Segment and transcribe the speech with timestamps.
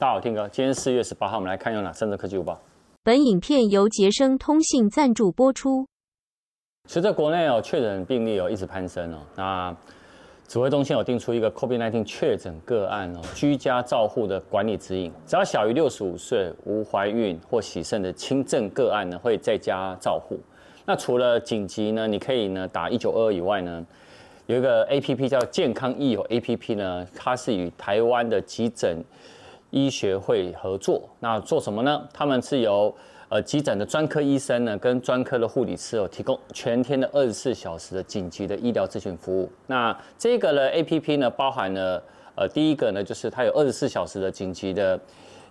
[0.00, 2.56] 大家好，听哥，今天四月十八号，我们来看有哪三则科技午报。
[3.02, 5.88] 本影片由杰生通信赞助播出。
[6.88, 9.76] 随着国内哦确诊病例哦一直攀升哦，那
[10.46, 20.38] 指挥中心有定出一个 COVID-19 确诊个案哦居家照护的管理指引，只要小于六十五岁、无怀孕或喜肾的轻症个案呢，会在家照护。
[20.86, 23.84] 那除了紧急呢，你可以呢打一九二二以外呢，
[24.46, 29.02] 有一个 A P P 叫健康益友 A P P 呢，它是与台湾的急诊
[29.70, 31.08] 医学会合作。
[31.20, 32.08] 那做什么呢？
[32.12, 32.94] 他们是由
[33.28, 39.50] 呃急诊的专科医生呢，跟专科的护理师哦，提供全天的二十四小时的紧急的医疗咨询服务。
[39.66, 42.02] 那这个呢 A P P 呢，包含了
[42.34, 44.98] 呃第一个呢，就是它有二十四小时的紧急的。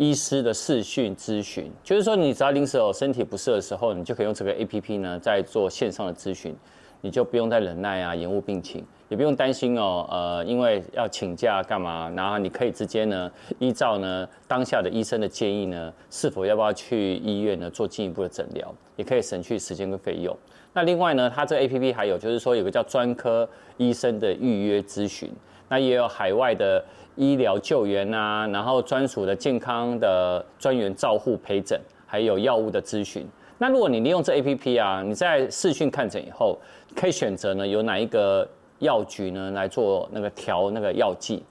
[0.00, 6.54] 医师的视讯咨询，就是说你只要临时有身体不适的时候，你就可以用这个 APP 呢，在做线上的咨询，
[7.00, 20.36] 你就不用再忍耐啊，延误病情，也不用担心哦，呃，因为要请假干嘛，然后你可以直接呢，依照呢当下的医生的建议呢，是否要不要去医院呢做进一步的诊疗，也可以省去时间跟费用。
[20.72, 25.30] 那另外呢，它这 APP 还有就是说有个叫专科医生的预约咨询，
[25.68, 26.84] 那也有海外的。
[27.20, 33.26] 医疗救援啊，然后专属的健康的专员照护陪诊，还有药物的咨询。
[33.58, 36.56] 那如果你利用这 APP 啊，你在视讯看诊以后，
[36.94, 41.42] 可以选择呢有哪一个药局呢来做那个调那个药剂。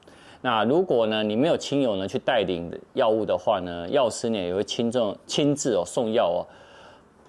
[0.41, 6.39] 那如果呢你没有亲友呢去带领药物的话呢，药师呢也会亲自亲自哦送药哦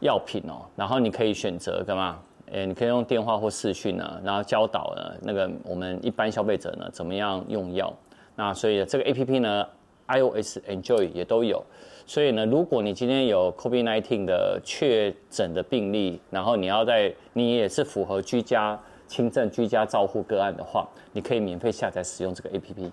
[0.01, 2.19] 药品哦，然后你可以选择干嘛？
[2.53, 7.93] 诶，你可以用电话或视讯呢，然后教导呢那个我们一般消费者呢怎么样用药。
[8.37, 9.67] 那所以这个 A P P 呢
[10.09, 11.65] ，iOS、Android 也都有。
[12.07, 22.91] 所以呢，如果你今天有 COVID-19 的确诊的病例，然后你要在你也是符合居家轻症居家照护个案的话，你可以免费下载使用这个 A P P。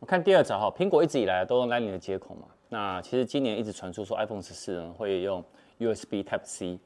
[0.00, 2.48] 我看第二则哈，苹果一直以来都用 Lightning 的接口嘛。
[2.68, 5.42] 那其实今年一直传出说 iPhone 十四呢会用
[5.78, 6.78] USB Type C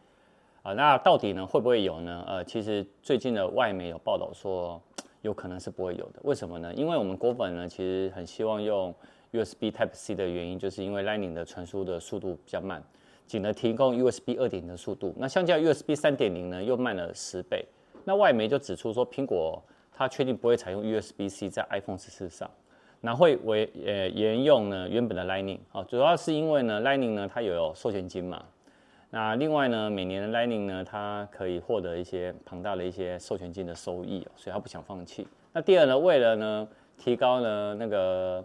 [0.62, 2.24] 啊，那到底呢会不会有呢？
[2.26, 4.80] 呃，其实最近的外媒有报道说。
[5.22, 6.74] 有可能是不会有的，为什么呢？
[6.74, 8.92] 因为我们果粉呢，其实很希望用
[9.32, 12.82] USB Type C 的原因，就是因为 Lightning 的传输的速度比较慢，
[13.26, 17.64] 仅能提供 USB 二点零的速度，那相较 USB 三点零呢，又慢了十倍。
[18.04, 22.50] 那外媒就指出说，苹果它确定不会采用 USB C 在 iPhone 十四上，
[23.00, 28.44] 那会为呃沿用呢原本的 Lightning 啊，主要是因为呢 Lightning 呢它有授权金嘛。
[29.10, 35.26] 那另外呢，每年的 Lightning 呢，它可以获得一些庞大的一些授权金的收益，所以他不想放弃。
[35.52, 38.42] 那第二呢，为了呢提高呢那个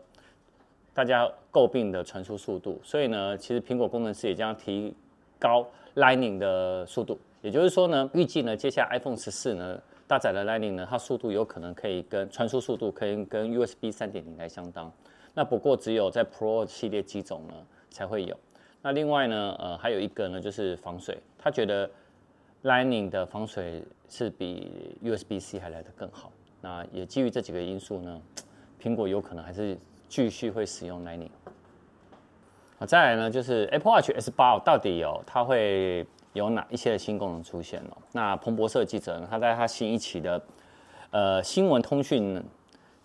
[0.97, 4.91] 大家诟病的传输速度，所以呢，其实苹果工程师也将提
[5.37, 5.63] 高
[5.93, 7.19] Lightning 的速度。
[7.43, 14.91] 也就是说呢，预计呢，接下 iPhone 十四呢搭载的 Lightning 呢，它速度有可能可以跟传输速度可以跟 USB 三点零来相当。
[15.35, 17.53] 那不过只有在 Pro 系列机种呢
[17.91, 18.35] 才会有。
[18.81, 21.15] 那另外呢，呃，还有一个呢，就是防水。
[21.37, 21.87] 他觉得
[22.63, 26.31] Lightning 的防水是比 USB-C 还来得更好。
[26.59, 28.19] 那也基于这几个因素呢，
[28.81, 29.77] 苹果有可能还是
[30.07, 31.29] 继续会使用 Lightning。
[32.79, 37.97] 好，再来呢，就是 Apple Watch S8 到底有它会有哪一些的新功能出现哦？
[38.11, 40.41] 那彭博社记者呢，他在他新一期的
[41.11, 42.43] 呃新闻通讯。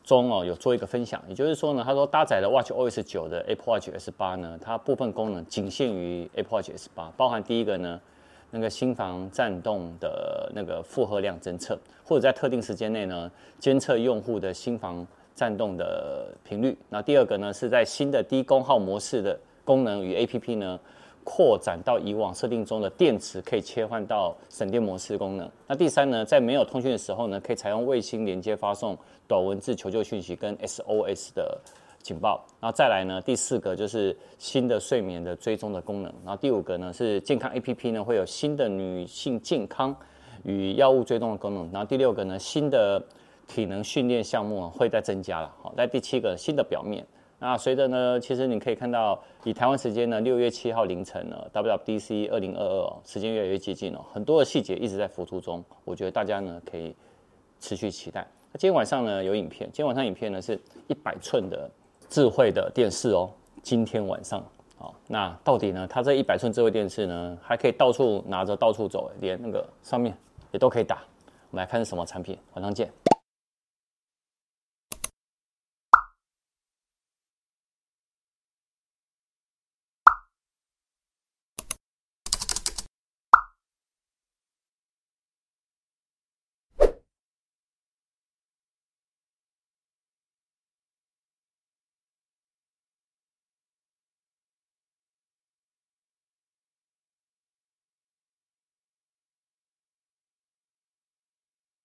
[0.05, 8.01] 中哦有做一个分享，也就是说呢，他说搭载了 Watch OS 九的 Apple Watch S 八呢，它部分功能仅限于 Apple Watch S 八，包含第一个呢，
[8.51, 13.31] 那个心房颤动的那个负荷量侦测，或者在特定时间内呢
[13.61, 16.77] 监测用户的心房颤动的频率。
[16.89, 20.79] 那第二个呢是在新的低功耗模式的功能与 APP 呢。
[21.25, 25.49] 扩展到以往设定中的电池可以切换到省电模式功能。
[25.69, 28.99] 那第三呢，在没有通讯的时候呢，可以采用卫星连接发送
[29.29, 31.61] 短文字求救讯息跟 SOS 的
[32.03, 32.45] 警报。
[32.59, 36.13] 然后再来呢，第四个就是新的睡眠的追踪的功能。
[36.25, 39.95] 然后第五个呢是健康 APP 呢会有新的女性健康
[40.43, 41.71] 与药物追踪的功能。
[41.71, 43.01] 然后第六个呢，新的
[43.53, 45.55] 体能训练项目会再增加了。
[45.63, 47.07] 好，在第七个新的表面。
[47.39, 56.95] 那随着呢，其实你可以看到，以台湾时间呢，六月七号凌晨呢，WWDC 二零二二时间越来越接近了，很多的细节一直在浮出中，我觉得大家呢可以
[57.59, 58.25] 持续期待。
[58.53, 61.69] 那今天晚上呢有影片，今天晚上影片呢是一百寸的
[62.09, 63.29] 智慧的电视哦，
[63.61, 64.41] 今天晚上，
[64.77, 70.17] 好，那到底呢，它这一百寸智慧电视呢，还可以到处拿着到处走，连那个上面
[70.53, 71.03] 也都可以打。
[71.51, 73.02] 我们来看是什么产品，晚上见。